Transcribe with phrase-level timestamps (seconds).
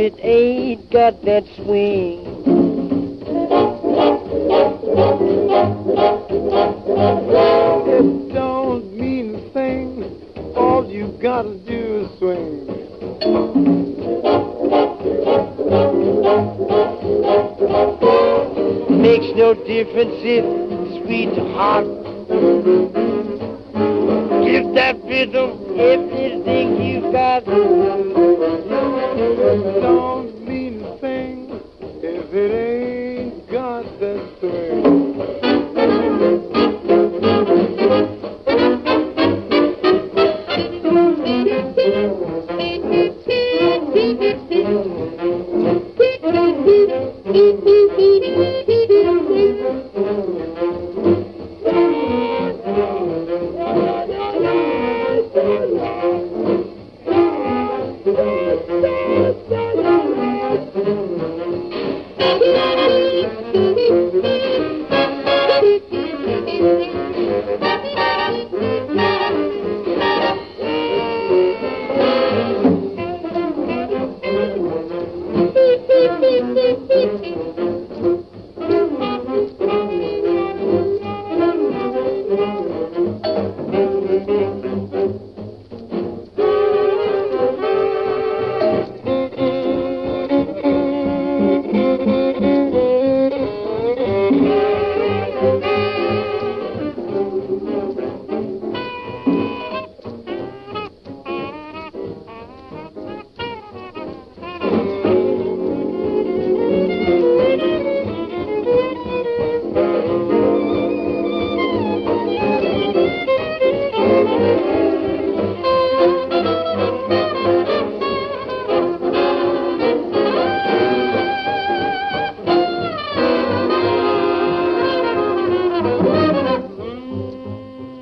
[0.00, 2.24] it ain't got that swing.
[7.86, 10.54] It don't mean a thing.
[10.56, 12.66] All you gotta do is swing.
[19.02, 21.99] Makes no difference if sweet or hot.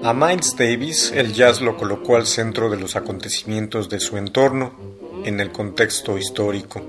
[0.09, 4.73] A Miles Davis el jazz lo colocó al centro de los acontecimientos de su entorno,
[5.27, 6.83] en el contexto histórico,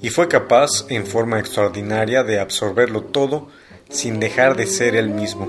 [0.00, 3.48] y fue capaz, en forma extraordinaria, de absorberlo todo
[3.90, 5.46] sin dejar de ser él mismo,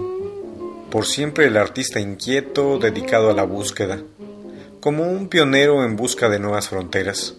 [0.92, 4.04] por siempre el artista inquieto dedicado a la búsqueda,
[4.82, 7.36] como un pionero en busca de nuevas fronteras.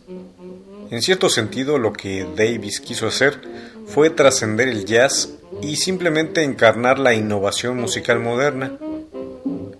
[0.90, 3.42] En cierto sentido, lo que Davis quiso hacer
[3.84, 8.78] fue trascender el jazz y simplemente encarnar la innovación musical moderna.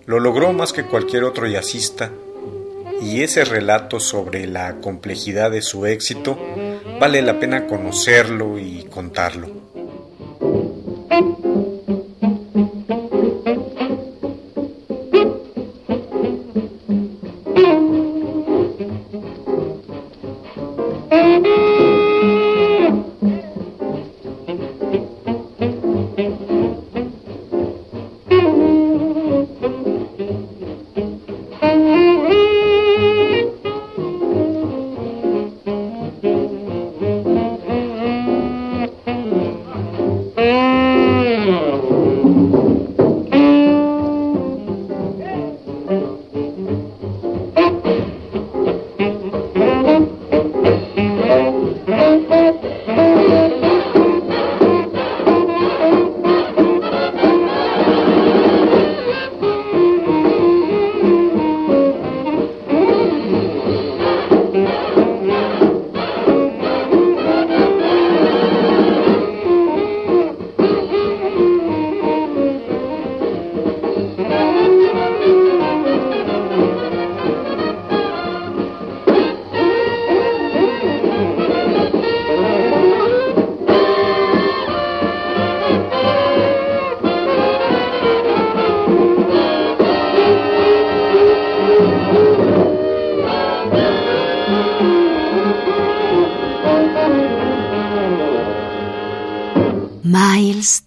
[0.05, 2.11] Lo logró más que cualquier otro jazzista,
[3.01, 6.37] y ese relato sobre la complejidad de su éxito
[6.99, 9.54] vale la pena conocerlo y contarlo.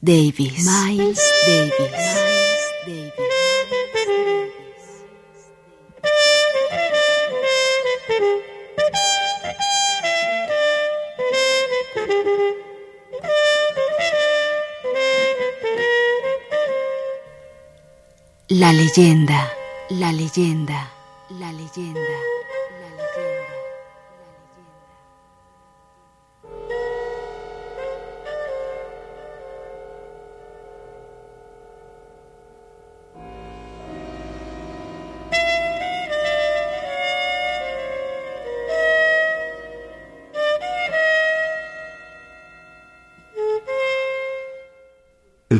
[0.08, 0.64] Davis.
[0.64, 1.92] Miles Davis.
[18.48, 19.52] La leyenda,
[19.90, 20.90] la leyenda,
[21.38, 22.17] la leyenda,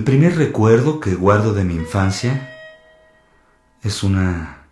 [0.09, 2.49] primer recuerdo que guardo de mi infancia
[3.83, 4.65] es una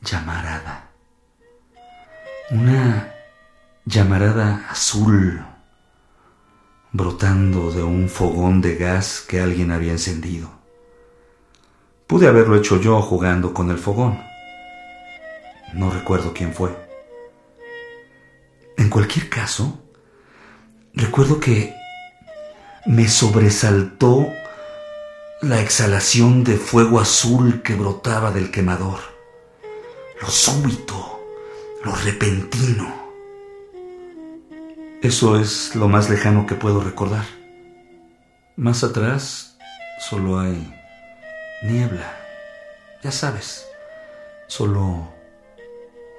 [0.00, 0.90] llamarada.
[2.52, 3.12] Una
[3.84, 5.44] llamarada azul
[6.92, 10.48] brotando de un fogón de gas que alguien había encendido.
[12.06, 14.22] Pude haberlo hecho yo jugando con el fogón.
[15.72, 16.70] No recuerdo quién fue.
[18.76, 19.76] En cualquier caso,
[20.94, 21.74] recuerdo que
[22.86, 24.30] me sobresaltó
[25.44, 28.98] la exhalación de fuego azul que brotaba del quemador,
[30.22, 31.20] lo súbito,
[31.84, 32.90] lo repentino.
[35.02, 37.26] Eso es lo más lejano que puedo recordar.
[38.56, 39.58] Más atrás
[39.98, 40.74] solo hay
[41.62, 42.16] niebla,
[43.02, 43.66] ya sabes,
[44.46, 45.12] solo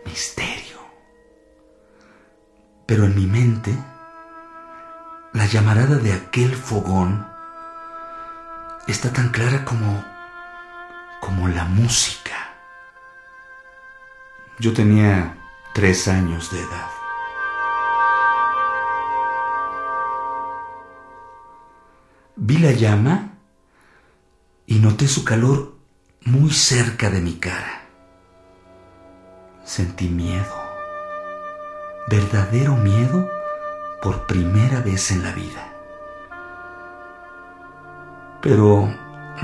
[0.05, 0.77] misterio.
[2.85, 3.75] Pero en mi mente,
[5.33, 7.34] la llamarada de aquel fogón
[8.87, 10.03] está tan clara como
[11.25, 12.53] como la música.
[14.59, 15.35] Yo tenía
[15.73, 16.89] tres años de edad.
[22.35, 23.31] Vi la llama
[24.67, 25.75] y noté su calor
[26.21, 27.87] muy cerca de mi cara.
[29.63, 30.55] Sentí miedo,
[32.07, 33.27] verdadero miedo
[34.01, 35.74] por primera vez en la vida.
[38.45, 38.93] Pero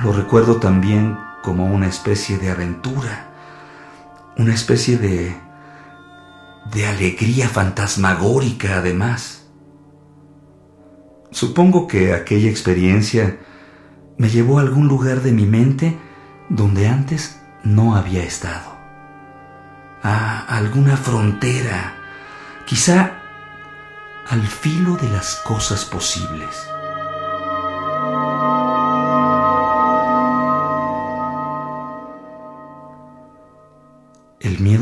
[0.04, 3.32] lo recuerdo también como una especie de aventura,
[4.38, 5.36] una especie de
[6.72, 9.48] de alegría fantasmagórica además.
[11.32, 13.40] Supongo que aquella experiencia
[14.18, 15.98] me llevó a algún lugar de mi mente
[16.50, 18.72] donde antes no había estado.
[20.04, 21.96] A alguna frontera,
[22.66, 23.14] quizá
[24.30, 26.71] al filo de las cosas posibles.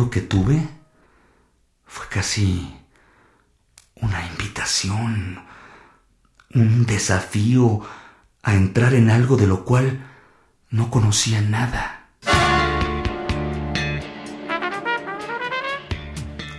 [0.10, 0.68] Que tuve
[1.86, 2.74] fue casi
[3.96, 5.46] una invitación,
[6.56, 7.82] un desafío
[8.42, 10.08] a entrar en algo de lo cual
[10.72, 12.10] no conocía nada.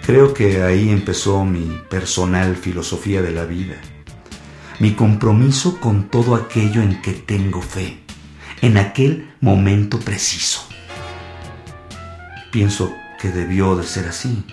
[0.07, 3.81] Creo que ahí empezó mi personal filosofía de la vida,
[4.79, 8.05] mi compromiso con todo aquello en que tengo fe,
[8.63, 10.69] en aquel momento preciso.
[12.53, 14.45] Pienso que debió de ser así.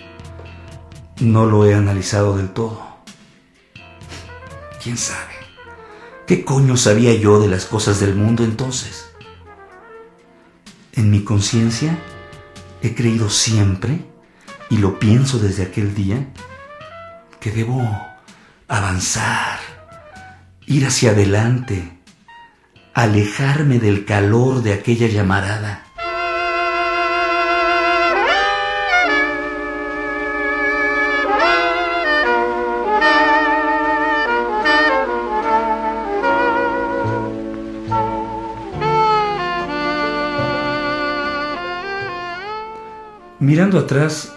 [1.20, 2.86] No lo he analizado del todo.
[4.82, 5.32] ¿Quién sabe?
[6.26, 9.10] ¿Qué coño sabía yo de las cosas del mundo entonces?
[10.92, 11.98] En mi conciencia
[12.82, 14.04] he creído siempre,
[14.68, 16.28] y lo pienso desde aquel día,
[17.40, 17.80] que debo
[18.68, 19.60] avanzar,
[20.66, 21.98] ir hacia adelante,
[22.92, 25.87] alejarme del calor de aquella llamarada
[43.40, 44.32] Mirando atrás,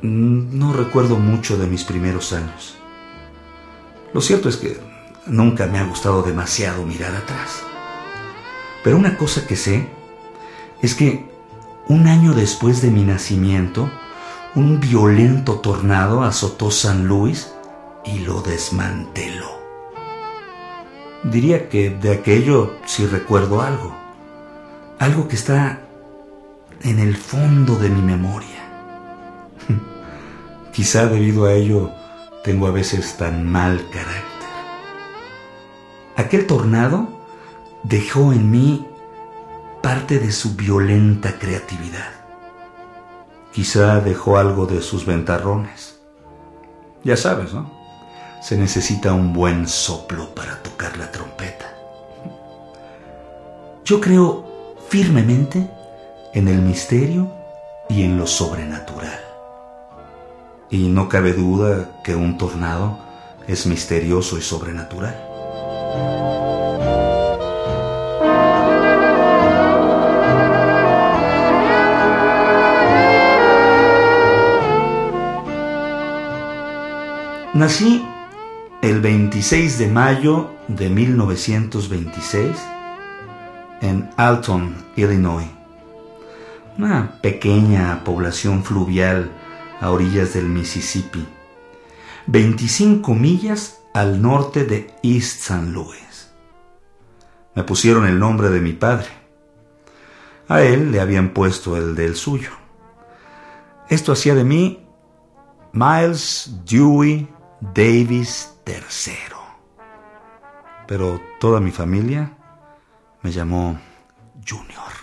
[0.00, 2.76] no recuerdo mucho de mis primeros años.
[4.14, 4.78] Lo cierto es que
[5.26, 7.64] nunca me ha gustado demasiado mirar atrás.
[8.84, 9.88] Pero una cosa que sé
[10.80, 11.28] es que
[11.88, 13.90] un año después de mi nacimiento,
[14.54, 17.52] un violento tornado azotó San Luis
[18.04, 19.50] y lo desmanteló.
[21.24, 23.96] Diría que de aquello sí recuerdo algo.
[25.00, 25.89] Algo que está
[26.82, 28.48] en el fondo de mi memoria.
[30.72, 31.90] Quizá debido a ello
[32.44, 34.48] tengo a veces tan mal carácter.
[36.16, 37.08] Aquel tornado
[37.82, 38.86] dejó en mí
[39.82, 42.12] parte de su violenta creatividad.
[43.52, 46.00] Quizá dejó algo de sus ventarrones.
[47.02, 47.70] Ya sabes, ¿no?
[48.42, 51.74] Se necesita un buen soplo para tocar la trompeta.
[53.84, 55.68] Yo creo firmemente
[56.32, 57.30] en el misterio
[57.88, 59.20] y en lo sobrenatural.
[60.70, 62.98] Y no cabe duda que un tornado
[63.48, 65.26] es misterioso y sobrenatural.
[77.52, 78.06] Nací
[78.80, 82.56] el 26 de mayo de 1926
[83.82, 85.59] en Alton, Illinois
[86.80, 89.30] una pequeña población fluvial
[89.82, 91.28] a orillas del Mississippi,
[92.26, 95.66] 25 millas al norte de East St.
[95.66, 96.32] Louis.
[97.54, 99.08] me pusieron el nombre de mi padre.
[100.48, 102.52] A él le habían puesto el del suyo.
[103.90, 104.86] Esto hacía de mí
[105.72, 107.28] Miles Dewey
[107.60, 109.36] Davis III.
[110.88, 112.32] Pero toda mi familia
[113.20, 113.78] me llamó
[114.48, 114.99] Junior.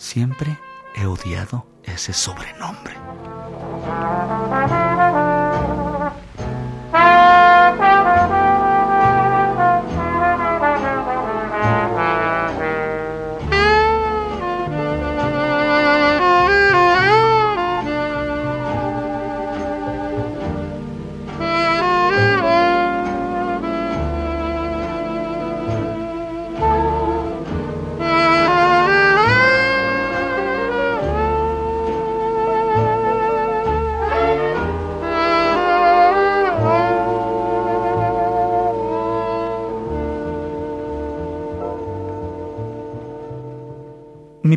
[0.00, 0.58] Siempre
[0.96, 2.94] he odiado ese sobrenombre.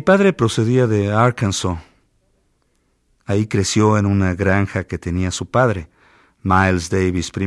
[0.04, 1.78] Padre procedía de Arkansas.
[3.24, 5.88] Ahí creció en una granja que tenía su padre,
[6.42, 7.46] Miles Davis I.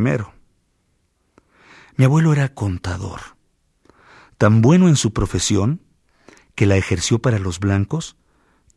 [1.98, 3.22] Mi abuelo era contador,
[4.38, 5.82] tan bueno en su profesión
[6.56, 8.18] que la ejerció para los blancos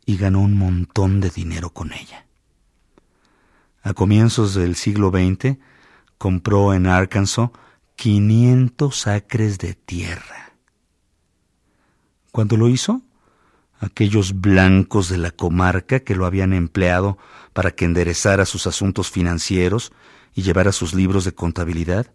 [0.04, 2.26] y ganó un montón de dinero con ella.
[3.82, 5.58] A comienzos del siglo XX
[6.18, 7.50] compró en Arkansas
[7.96, 10.52] 500 acres de tierra.
[12.30, 13.02] Cuando lo hizo,
[13.80, 17.18] aquellos blancos de la comarca que lo habían empleado
[17.54, 19.90] para que enderezara sus asuntos financieros
[20.34, 22.12] y llevara sus libros de contabilidad,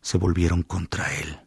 [0.00, 1.40] se volvieron contra él.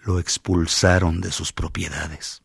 [0.00, 2.42] Lo expulsaron de sus propiedades.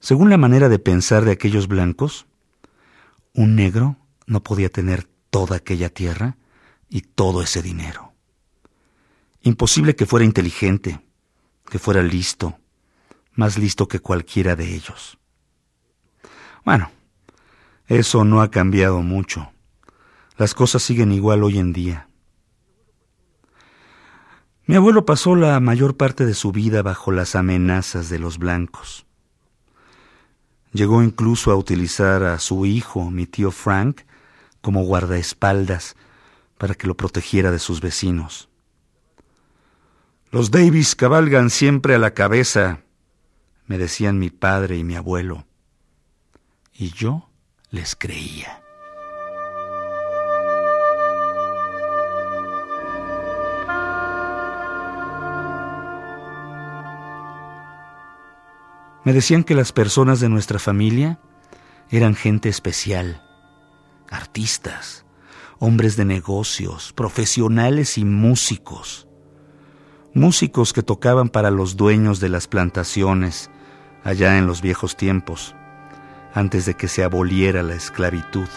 [0.00, 2.26] Según la manera de pensar de aquellos blancos,
[3.32, 3.96] un negro
[4.26, 6.36] no podía tener toda aquella tierra
[6.90, 8.12] y todo ese dinero.
[9.40, 11.00] Imposible que fuera inteligente,
[11.68, 12.58] que fuera listo,
[13.38, 15.16] más listo que cualquiera de ellos.
[16.64, 16.90] Bueno,
[17.86, 19.52] eso no ha cambiado mucho.
[20.36, 22.08] Las cosas siguen igual hoy en día.
[24.66, 29.06] Mi abuelo pasó la mayor parte de su vida bajo las amenazas de los blancos.
[30.72, 34.00] Llegó incluso a utilizar a su hijo, mi tío Frank,
[34.60, 35.94] como guardaespaldas
[36.58, 38.48] para que lo protegiera de sus vecinos.
[40.32, 42.80] Los Davis cabalgan siempre a la cabeza,
[43.68, 45.46] me decían mi padre y mi abuelo,
[46.72, 47.28] y yo
[47.70, 48.62] les creía.
[59.04, 61.18] Me decían que las personas de nuestra familia
[61.90, 63.22] eran gente especial,
[64.10, 65.04] artistas,
[65.58, 69.08] hombres de negocios, profesionales y músicos.
[70.14, 73.50] Músicos que tocaban para los dueños de las plantaciones,
[74.04, 75.54] allá en los viejos tiempos,
[76.34, 78.48] antes de que se aboliera la esclavitud.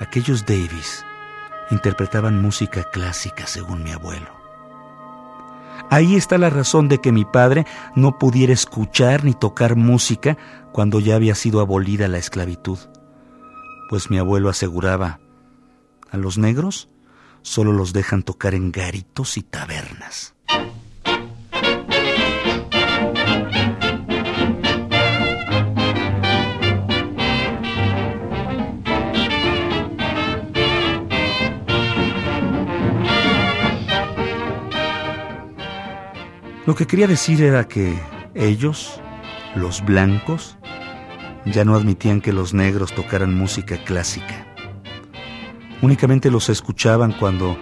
[0.00, 1.04] Aquellos Davis
[1.70, 4.30] interpretaban música clásica, según mi abuelo.
[5.90, 10.36] Ahí está la razón de que mi padre no pudiera escuchar ni tocar música
[10.72, 12.78] cuando ya había sido abolida la esclavitud,
[13.88, 15.20] pues mi abuelo aseguraba,
[16.10, 16.88] a los negros
[17.42, 20.34] solo los dejan tocar en garitos y tabernas.
[36.66, 37.94] Lo que quería decir era que
[38.34, 38.98] ellos,
[39.54, 40.56] los blancos,
[41.44, 44.46] ya no admitían que los negros tocaran música clásica.
[45.82, 47.58] Únicamente los escuchaban cuando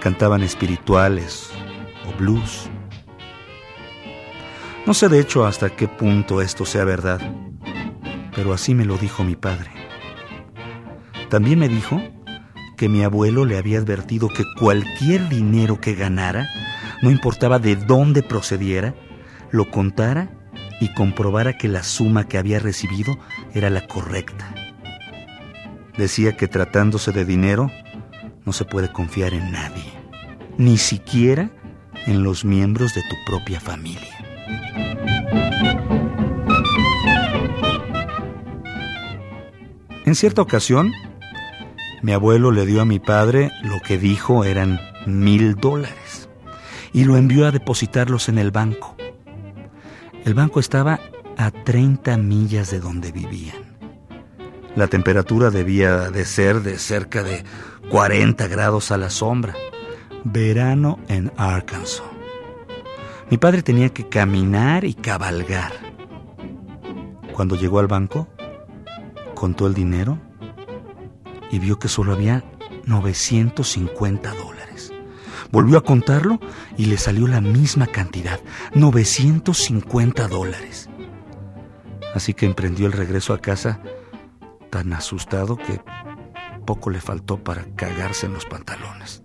[0.00, 1.50] cantaban espirituales
[2.08, 2.68] o blues.
[4.84, 7.20] No sé de hecho hasta qué punto esto sea verdad,
[8.34, 9.70] pero así me lo dijo mi padre.
[11.28, 12.02] También me dijo
[12.76, 16.48] que mi abuelo le había advertido que cualquier dinero que ganara
[17.02, 18.94] no importaba de dónde procediera,
[19.50, 20.30] lo contara
[20.80, 23.18] y comprobara que la suma que había recibido
[23.54, 24.54] era la correcta.
[25.96, 27.70] Decía que tratándose de dinero,
[28.44, 29.92] no se puede confiar en nadie,
[30.56, 31.50] ni siquiera
[32.06, 34.16] en los miembros de tu propia familia.
[40.06, 40.92] En cierta ocasión,
[42.02, 45.99] mi abuelo le dio a mi padre lo que dijo eran mil dólares
[46.92, 48.96] y lo envió a depositarlos en el banco.
[50.24, 51.00] El banco estaba
[51.36, 53.70] a 30 millas de donde vivían.
[54.76, 57.44] La temperatura debía de ser de cerca de
[57.90, 59.54] 40 grados a la sombra,
[60.24, 62.02] Verano en Arkansas.
[63.30, 65.72] Mi padre tenía que caminar y cabalgar.
[67.32, 68.28] Cuando llegó al banco,
[69.34, 70.18] contó el dinero
[71.50, 72.44] y vio que solo había
[72.86, 74.59] 950 dólares.
[75.52, 76.38] Volvió a contarlo
[76.76, 78.40] y le salió la misma cantidad,
[78.74, 80.88] 950 dólares.
[82.14, 83.80] Así que emprendió el regreso a casa
[84.70, 85.80] tan asustado que
[86.64, 89.24] poco le faltó para cagarse en los pantalones.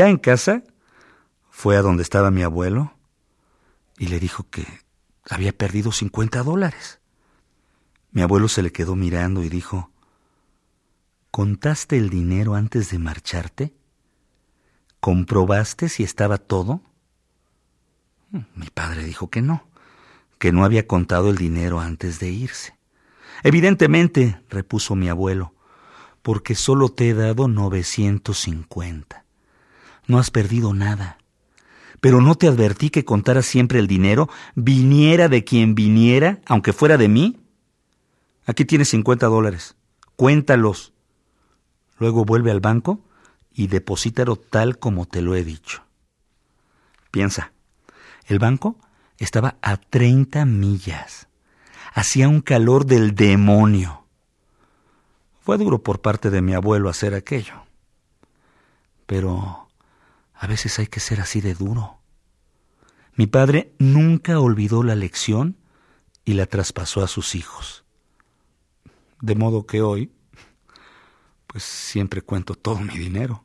[0.00, 0.64] Ya en casa,
[1.50, 2.94] fue a donde estaba mi abuelo
[3.98, 4.66] y le dijo que
[5.28, 7.00] había perdido 50 dólares.
[8.10, 9.90] Mi abuelo se le quedó mirando y dijo,
[11.30, 13.74] ¿Contaste el dinero antes de marcharte?
[15.00, 16.80] ¿Comprobaste si estaba todo?
[18.30, 19.68] Mi padre dijo que no,
[20.38, 22.74] que no había contado el dinero antes de irse.
[23.42, 25.52] Evidentemente, repuso mi abuelo,
[26.22, 29.26] porque solo te he dado 950
[30.10, 31.18] no has perdido nada.
[32.00, 36.96] Pero no te advertí que contaras siempre el dinero, viniera de quien viniera, aunque fuera
[36.96, 37.40] de mí.
[38.46, 39.76] Aquí tienes 50 dólares.
[40.16, 40.92] Cuéntalos.
[41.98, 43.00] Luego vuelve al banco
[43.52, 45.82] y deposítalo tal como te lo he dicho.
[47.10, 47.52] Piensa,
[48.26, 48.78] el banco
[49.18, 51.28] estaba a 30 millas.
[51.92, 54.04] Hacía un calor del demonio.
[55.42, 57.54] Fue duro por parte de mi abuelo hacer aquello.
[59.06, 59.69] Pero
[60.40, 61.98] a veces hay que ser así de duro.
[63.14, 65.58] Mi padre nunca olvidó la lección
[66.24, 67.84] y la traspasó a sus hijos.
[69.20, 70.10] De modo que hoy,
[71.46, 73.44] pues siempre cuento todo mi dinero.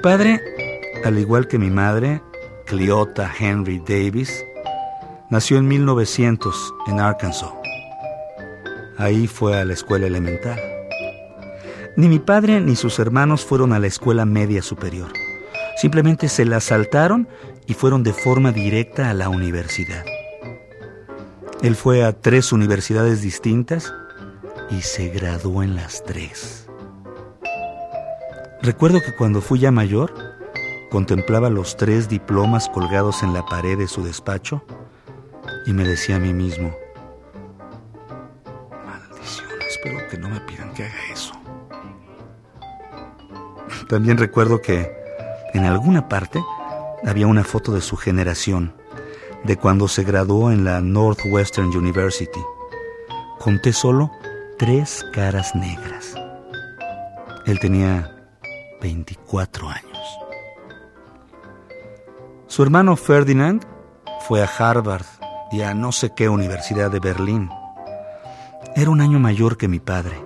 [0.00, 0.40] Padre,
[1.04, 2.22] al igual que mi madre,
[2.64, 4.44] Cleota Henry Davis,
[5.28, 7.50] nació en 1900 en Arkansas.
[8.96, 10.58] Ahí fue a la escuela elemental.
[11.96, 15.12] Ni mi padre ni sus hermanos fueron a la escuela media superior.
[15.76, 17.28] Simplemente se la saltaron
[17.66, 20.04] y fueron de forma directa a la universidad.
[21.62, 23.92] Él fue a tres universidades distintas
[24.70, 26.69] y se graduó en las tres.
[28.62, 30.12] Recuerdo que cuando fui ya mayor,
[30.90, 34.62] contemplaba los tres diplomas colgados en la pared de su despacho
[35.64, 36.74] y me decía a mí mismo,
[38.84, 41.32] maldición, espero que no me pidan que haga eso.
[43.88, 44.92] También recuerdo que
[45.54, 46.44] en alguna parte
[47.06, 48.74] había una foto de su generación,
[49.42, 52.40] de cuando se graduó en la Northwestern University.
[53.38, 54.10] Conté solo
[54.58, 56.14] tres caras negras.
[57.46, 58.19] Él tenía
[58.80, 60.18] 24 años.
[62.46, 63.64] Su hermano Ferdinand
[64.26, 65.06] fue a Harvard
[65.52, 67.48] y a no sé qué universidad de Berlín.
[68.74, 70.16] Era un año mayor que mi padre,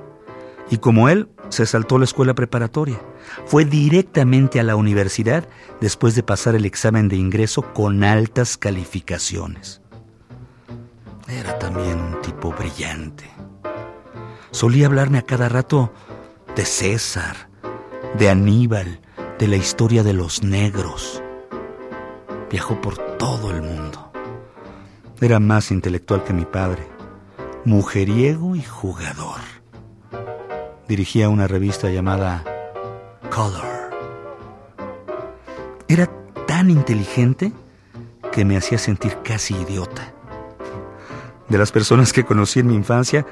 [0.70, 3.00] y como él, se saltó la escuela preparatoria.
[3.46, 5.46] Fue directamente a la universidad
[5.80, 9.80] después de pasar el examen de ingreso con altas calificaciones.
[11.28, 13.30] Era también un tipo brillante.
[14.50, 15.92] Solía hablarme a cada rato
[16.54, 17.48] de César,
[18.18, 19.00] de Aníbal,
[19.38, 21.22] de la historia de los negros.
[22.50, 24.12] Viajó por todo el mundo.
[25.20, 26.86] Era más intelectual que mi padre,
[27.64, 29.40] mujeriego y jugador.
[30.86, 32.44] Dirigía una revista llamada
[33.30, 33.90] Color.
[35.88, 36.08] Era
[36.46, 37.52] tan inteligente
[38.30, 40.12] que me hacía sentir casi idiota.
[41.48, 43.26] De las personas que conocí en mi infancia,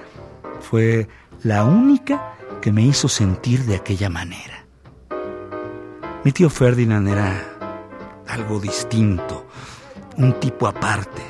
[0.60, 1.08] fue
[1.42, 4.61] la única que me hizo sentir de aquella manera.
[6.24, 7.34] Mi tío Ferdinand era
[8.28, 9.44] algo distinto,
[10.16, 11.20] un tipo aparte.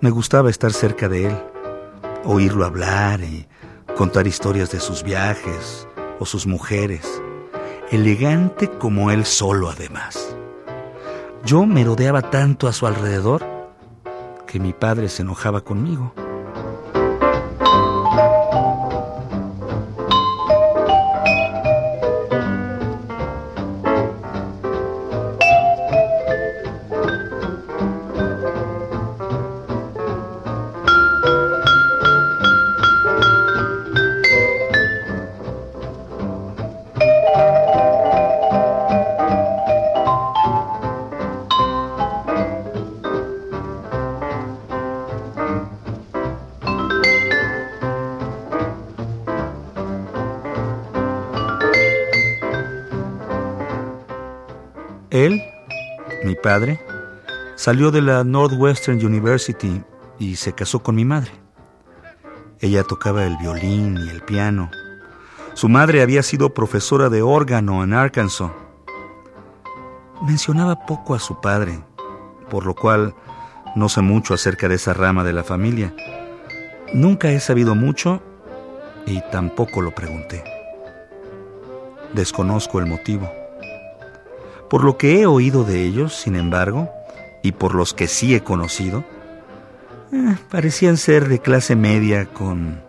[0.00, 1.36] Me gustaba estar cerca de él,
[2.24, 3.48] oírlo hablar y
[3.96, 5.88] contar historias de sus viajes
[6.20, 7.22] o sus mujeres,
[7.90, 10.36] elegante como él solo además.
[11.42, 13.42] Yo me rodeaba tanto a su alrededor
[14.46, 16.12] que mi padre se enojaba conmigo.
[56.46, 56.78] Padre,
[57.56, 59.82] salió de la Northwestern University
[60.20, 61.32] y se casó con mi madre.
[62.60, 64.70] Ella tocaba el violín y el piano.
[65.54, 68.52] Su madre había sido profesora de órgano en Arkansas.
[70.22, 71.80] Mencionaba poco a su padre,
[72.48, 73.12] por lo cual
[73.74, 75.92] no sé mucho acerca de esa rama de la familia.
[76.94, 78.22] Nunca he sabido mucho
[79.04, 80.44] y tampoco lo pregunté.
[82.14, 83.45] Desconozco el motivo.
[84.68, 86.90] Por lo que he oído de ellos, sin embargo,
[87.42, 89.04] y por los que sí he conocido,
[90.12, 92.80] eh, parecían ser de clase media con,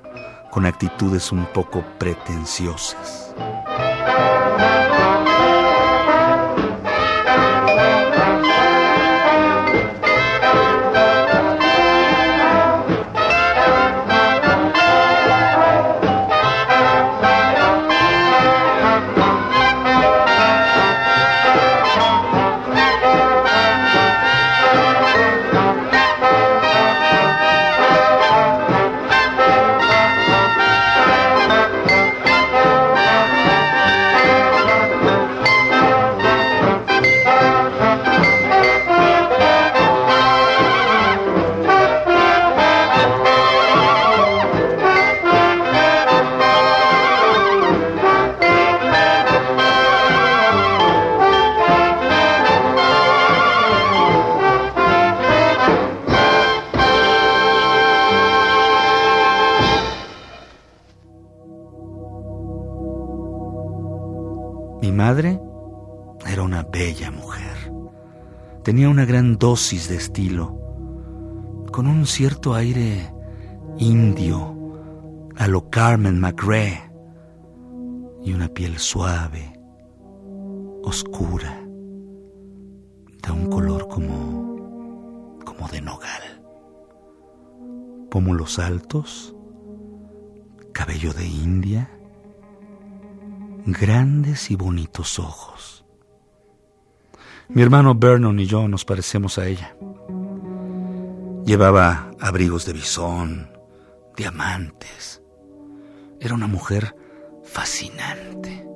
[0.51, 3.26] con actitudes un poco pretenciosas.
[66.77, 67.73] Bella mujer.
[68.63, 70.55] Tenía una gran dosis de estilo,
[71.71, 73.11] con un cierto aire
[73.79, 74.55] indio,
[75.37, 76.91] a lo Carmen McRae,
[78.23, 79.59] y una piel suave,
[80.83, 81.65] oscura,
[83.23, 86.43] de un color como, como de nogal.
[88.11, 89.35] Pómulos altos,
[90.73, 91.89] cabello de india,
[93.65, 95.76] grandes y bonitos ojos.
[97.49, 99.75] Mi hermano Vernon y yo nos parecemos a ella.
[101.45, 103.49] Llevaba abrigos de bisón,
[104.17, 105.21] diamantes.
[106.19, 106.93] Era una mujer
[107.43, 108.67] fascinante,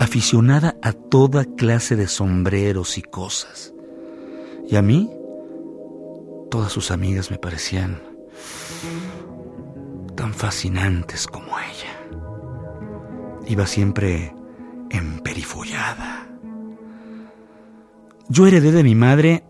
[0.00, 3.72] aficionada a toda clase de sombreros y cosas.
[4.68, 5.08] Y a mí,
[6.50, 8.02] todas sus amigas me parecían
[10.16, 12.18] tan fascinantes como ella.
[13.46, 14.34] Iba siempre
[14.90, 16.29] emperifollada.
[18.32, 19.42] Yo heredé de mi madre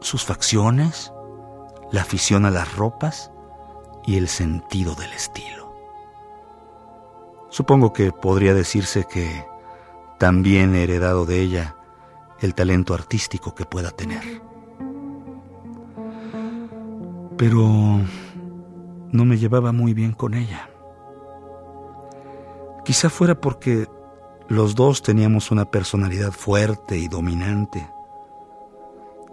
[0.00, 1.12] sus facciones,
[1.92, 3.30] la afición a las ropas
[4.04, 5.72] y el sentido del estilo.
[7.50, 9.46] Supongo que podría decirse que
[10.18, 11.76] también he heredado de ella
[12.40, 14.42] el talento artístico que pueda tener.
[17.36, 18.00] Pero
[19.12, 20.68] no me llevaba muy bien con ella.
[22.84, 23.86] Quizá fuera porque
[24.48, 27.88] los dos teníamos una personalidad fuerte y dominante.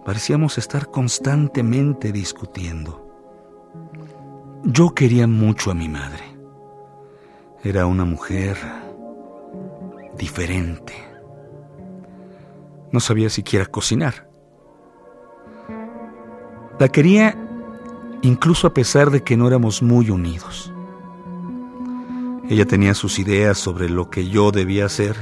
[0.05, 3.03] Parecíamos estar constantemente discutiendo.
[4.63, 6.23] Yo quería mucho a mi madre.
[7.63, 8.57] Era una mujer
[10.17, 10.93] diferente.
[12.91, 14.29] No sabía siquiera cocinar.
[16.79, 17.37] La quería
[18.23, 20.73] incluso a pesar de que no éramos muy unidos.
[22.49, 25.15] Ella tenía sus ideas sobre lo que yo debía hacer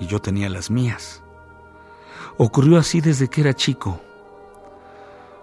[0.00, 1.22] y, yo tenía las mías.
[2.36, 4.00] Ocurrió así desde que era chico.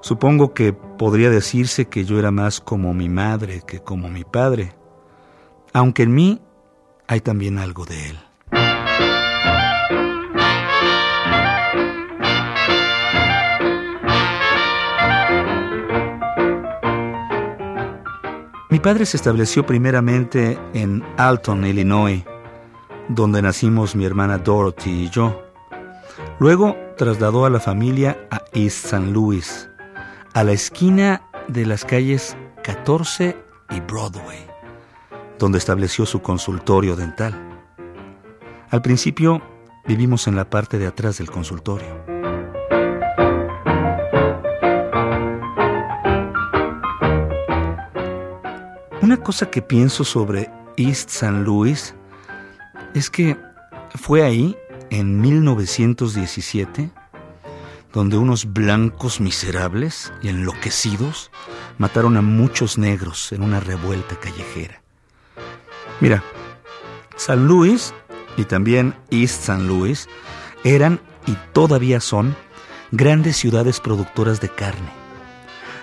[0.05, 4.75] Supongo que podría decirse que yo era más como mi madre que como mi padre,
[5.73, 6.41] aunque en mí
[7.07, 8.19] hay también algo de él.
[18.69, 22.23] Mi padre se estableció primeramente en Alton, Illinois,
[23.09, 25.41] donde nacimos mi hermana Dorothy y yo.
[26.37, 29.07] Luego trasladó a la familia a East St.
[29.07, 29.67] Louis,
[30.35, 33.37] a la esquina de las calles 14
[33.69, 34.45] y Broadway,
[35.39, 37.33] donde estableció su consultorio dental.
[38.69, 39.41] Al principio
[39.87, 41.87] vivimos en la parte de atrás del consultorio.
[49.01, 51.31] Una cosa que pienso sobre East St.
[51.31, 51.95] Louis
[52.93, 53.37] es que
[53.95, 54.57] fue ahí,
[54.89, 56.91] en 1917,
[57.95, 61.31] donde unos blancos miserables y enloquecidos
[61.77, 64.81] mataron a muchos negros en una revuelta callejera.
[66.01, 66.21] Mira,
[67.15, 67.93] San Luis
[68.35, 70.09] y también East San Louis
[70.65, 72.35] eran y todavía son
[72.91, 74.91] grandes ciudades productoras de carne.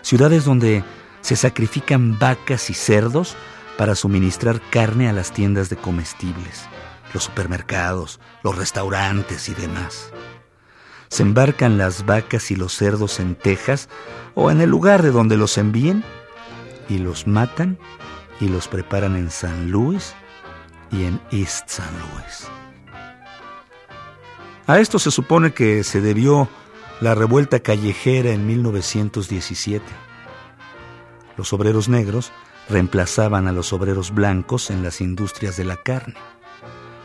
[0.02, 0.84] Ciudades donde
[1.22, 3.36] se sacrifican vacas y cerdos
[3.78, 6.66] para suministrar carne a las tiendas de comestibles,
[7.14, 10.12] los supermercados, los restaurantes y demás.
[11.12, 13.90] Se embarcan las vacas y los cerdos en Texas
[14.34, 16.02] o en el lugar de donde los envíen
[16.88, 17.76] y los matan
[18.40, 20.14] y los preparan en San Luis
[20.90, 22.48] y en East San Luis.
[24.66, 26.48] A esto se supone que se debió
[27.02, 29.84] la revuelta callejera en 1917.
[31.36, 32.32] Los obreros negros
[32.70, 36.16] reemplazaban a los obreros blancos en las industrias de la carne.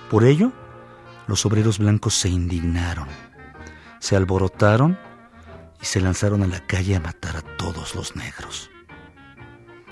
[0.10, 0.54] Por ello,
[1.28, 3.10] los obreros blancos se indignaron,
[4.08, 4.98] se alborotaron
[5.82, 8.70] y se lanzaron a la calle a matar a todos los negros.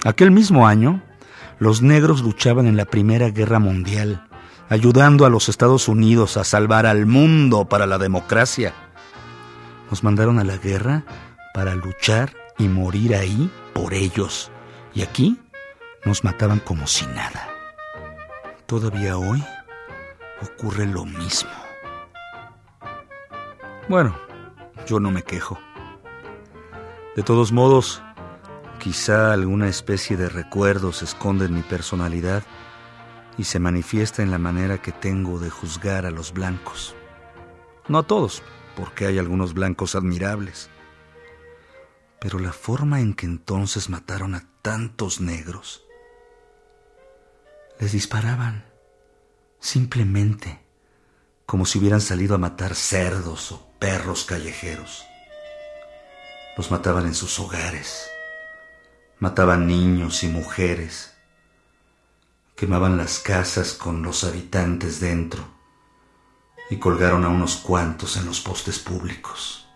[0.05, 1.03] Aquel mismo año,
[1.59, 4.25] los negros luchaban en la Primera Guerra Mundial,
[4.69, 8.73] ayudando a los Estados Unidos a salvar al mundo para la democracia.
[9.89, 11.03] Nos mandaron a la guerra
[11.53, 14.49] para luchar y morir ahí por ellos.
[14.93, 15.37] Y aquí
[16.05, 17.49] nos mataban como si nada.
[18.65, 19.43] Todavía hoy
[20.41, 21.64] ocurre lo mismo.
[23.87, 24.17] Bueno,
[24.87, 25.59] yo no me quejo.
[27.15, 28.01] De todos modos,
[28.79, 32.43] quizá alguna especie de recuerdo se esconde en mi personalidad
[33.37, 36.95] y se manifiesta en la manera que tengo de juzgar a los blancos.
[37.87, 38.41] No a todos,
[38.75, 40.71] porque hay algunos blancos admirables.
[42.19, 45.85] Pero la forma en que entonces mataron a tantos negros,
[47.79, 48.65] les disparaban
[49.59, 50.65] simplemente
[51.45, 55.05] como si hubieran salido a matar cerdos o perros callejeros.
[56.57, 58.09] Los mataban en sus hogares.
[59.19, 61.13] Mataban niños y mujeres.
[62.55, 65.43] Quemaban las casas con los habitantes dentro
[66.69, 69.67] y colgaron a unos cuantos en los postes públicos.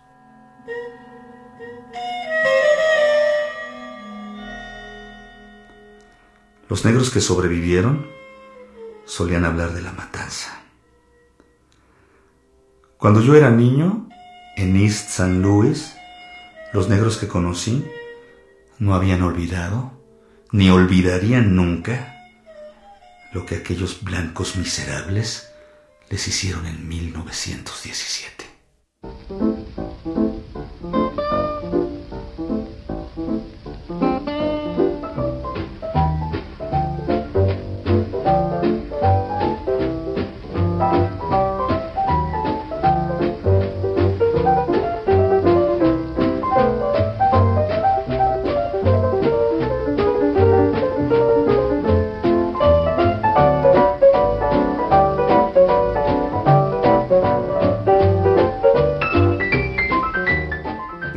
[6.68, 8.08] Los negros que sobrevivieron
[9.04, 10.59] solían hablar de la matanza.
[13.00, 14.10] Cuando yo era niño,
[14.56, 15.32] en East St.
[15.32, 15.96] Louis,
[16.74, 17.82] los negros que conocí
[18.78, 19.92] no habían olvidado,
[20.52, 22.28] ni olvidarían nunca,
[23.32, 25.50] lo que aquellos blancos miserables
[26.10, 28.49] les hicieron en 1917.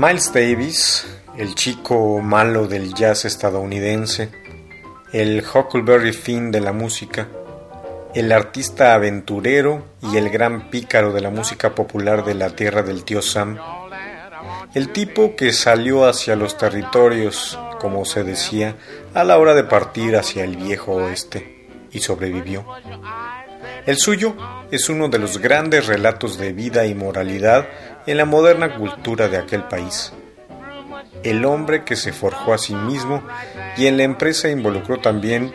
[0.05, 4.31] Miles Davis, el chico malo del jazz estadounidense,
[5.13, 7.29] el Huckleberry Finn de la música,
[8.13, 13.05] el artista aventurero y el gran pícaro de la música popular de la tierra del
[13.05, 13.57] tío Sam,
[14.73, 18.75] el tipo que salió hacia los territorios, como se decía,
[19.13, 22.65] a la hora de partir hacia el viejo oeste y sobrevivió.
[23.85, 24.35] El suyo
[24.69, 27.67] es uno de los grandes relatos de vida y moralidad
[28.05, 30.13] en la moderna cultura de aquel país.
[31.23, 33.23] El hombre que se forjó a sí mismo
[33.77, 35.53] y en la empresa involucró también,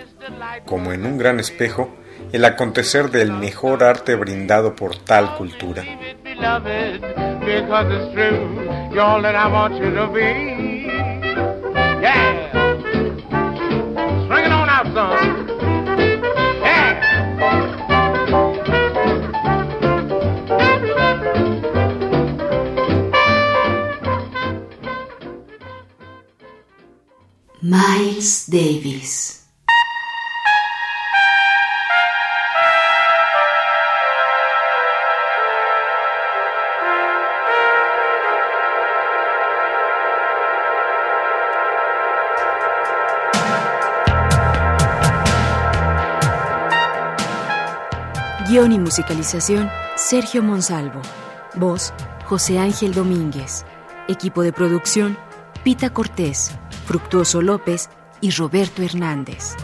[0.64, 1.94] como en un gran espejo,
[2.32, 5.84] el acontecer del mejor arte brindado por tal cultura.
[27.70, 29.46] Miles Davis.
[48.48, 51.02] Guión y musicalización, Sergio Monsalvo.
[51.56, 51.92] Voz,
[52.24, 53.66] José Ángel Domínguez.
[54.08, 55.18] Equipo de producción,
[55.68, 56.52] Pita Cortés,
[56.86, 57.90] Fructuoso López
[58.22, 59.54] y Roberto Hernández.